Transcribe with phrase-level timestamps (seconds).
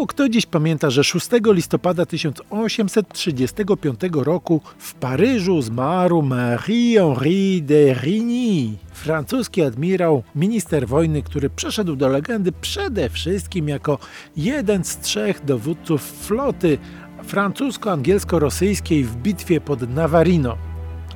[0.00, 8.76] Mało kto dziś pamięta, że 6 listopada 1835 roku w Paryżu zmarł Marie-Henri de Rigny,
[8.92, 13.98] francuski admirał, minister wojny, który przeszedł do legendy przede wszystkim jako
[14.36, 16.78] jeden z trzech dowódców floty
[17.22, 20.69] francusko-angielsko-rosyjskiej w bitwie pod Navarino.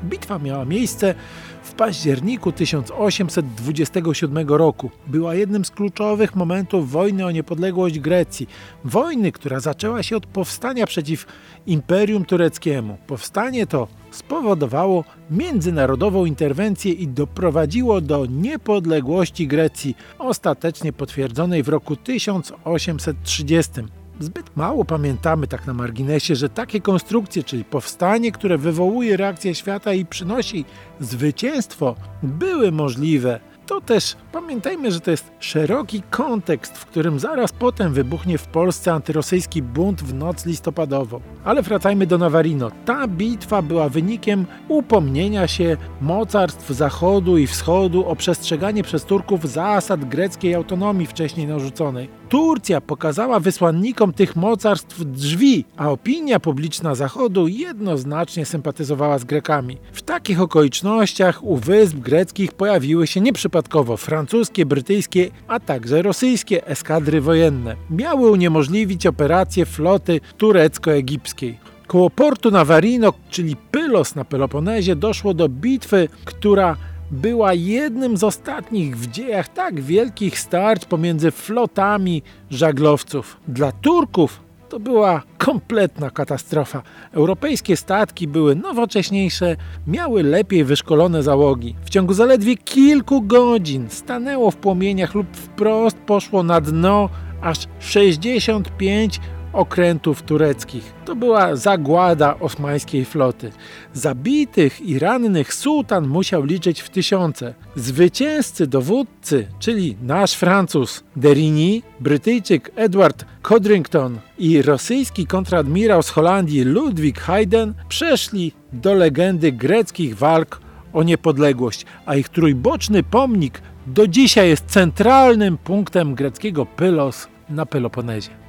[0.04, 1.14] Bitwa miała miejsce
[1.62, 4.90] w październiku 1827 roku.
[5.06, 8.48] Była jednym z kluczowych momentów wojny o niepodległość Grecji.
[8.84, 11.26] Wojny, która zaczęła się od powstania przeciw
[11.66, 12.96] Imperium Tureckiemu.
[13.06, 24.03] Powstanie to spowodowało międzynarodową interwencję i doprowadziło do niepodległości Grecji, ostatecznie potwierdzonej w roku 1830.
[24.20, 29.92] Zbyt mało pamiętamy tak na marginesie, że takie konstrukcje, czyli powstanie, które wywołuje reakcję świata
[29.92, 30.64] i przynosi
[31.00, 33.40] zwycięstwo, były możliwe.
[33.66, 38.92] To też pamiętajmy, że to jest szeroki kontekst, w którym zaraz potem wybuchnie w Polsce
[38.92, 41.20] antyrosyjski bunt w noc listopadową.
[41.44, 42.70] Ale wracajmy do Nawarino.
[42.84, 50.04] Ta bitwa była wynikiem upomnienia się mocarstw Zachodu i Wschodu o przestrzeganie przez Turków zasad
[50.04, 52.08] greckiej autonomii wcześniej narzuconej.
[52.34, 59.78] Turcja pokazała wysłannikom tych mocarstw drzwi, a opinia publiczna Zachodu jednoznacznie sympatyzowała z Grekami.
[59.92, 67.20] W takich okolicznościach u wysp greckich pojawiły się nieprzypadkowo francuskie, brytyjskie, a także rosyjskie eskadry
[67.20, 67.76] wojenne.
[67.90, 71.58] Miały uniemożliwić operację floty turecko-egipskiej.
[71.86, 76.76] Koło portu Navarino, czyli Pylos na Peloponezie, doszło do bitwy, która
[77.14, 83.36] była jednym z ostatnich w dziejach tak wielkich starć pomiędzy flotami żaglowców.
[83.48, 86.82] Dla Turków to była kompletna katastrofa.
[87.12, 91.76] Europejskie statki były nowocześniejsze, miały lepiej wyszkolone załogi.
[91.84, 97.08] W ciągu zaledwie kilku godzin stanęło w płomieniach lub wprost poszło na dno
[97.42, 99.20] aż 65
[99.54, 100.92] okrętów tureckich.
[101.04, 103.50] To była zagłada osmańskiej floty.
[103.92, 107.54] Zabitych i rannych sułtan musiał liczyć w tysiące.
[107.76, 117.20] Zwycięzcy dowódcy, czyli nasz Francuz Derigny, Brytyjczyk Edward Codrington i rosyjski kontradmirał z Holandii Ludwig
[117.20, 120.60] Hayden przeszli do legendy greckich walk
[120.92, 128.43] o niepodległość, a ich trójboczny pomnik do dzisiaj jest centralnym punktem greckiego Pylos na Peloponezie.